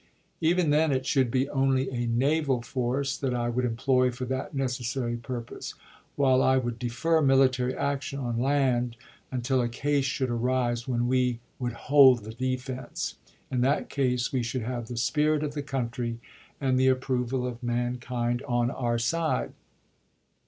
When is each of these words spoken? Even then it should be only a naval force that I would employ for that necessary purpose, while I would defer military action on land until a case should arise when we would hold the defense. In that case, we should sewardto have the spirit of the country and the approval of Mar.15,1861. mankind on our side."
Even 0.41 0.71
then 0.71 0.91
it 0.91 1.05
should 1.05 1.29
be 1.29 1.47
only 1.51 1.91
a 1.91 2.07
naval 2.07 2.63
force 2.63 3.15
that 3.15 3.35
I 3.35 3.49
would 3.49 3.65
employ 3.65 4.09
for 4.09 4.25
that 4.25 4.55
necessary 4.55 5.15
purpose, 5.15 5.75
while 6.15 6.41
I 6.41 6.57
would 6.57 6.79
defer 6.79 7.21
military 7.21 7.75
action 7.77 8.17
on 8.17 8.39
land 8.39 8.97
until 9.31 9.61
a 9.61 9.69
case 9.69 10.05
should 10.05 10.31
arise 10.31 10.87
when 10.87 11.07
we 11.07 11.39
would 11.59 11.73
hold 11.73 12.23
the 12.23 12.33
defense. 12.33 13.13
In 13.51 13.61
that 13.61 13.89
case, 13.89 14.33
we 14.33 14.41
should 14.41 14.63
sewardto 14.63 14.75
have 14.75 14.87
the 14.87 14.97
spirit 14.97 15.43
of 15.43 15.53
the 15.53 15.61
country 15.61 16.17
and 16.59 16.79
the 16.79 16.87
approval 16.87 17.45
of 17.45 17.61
Mar.15,1861. 17.61 17.61
mankind 17.61 18.41
on 18.47 18.71
our 18.71 18.97
side." 18.97 19.53